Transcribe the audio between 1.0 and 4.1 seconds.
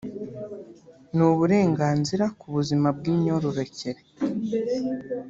n’uburengenzira ku buzima bw’imyororokere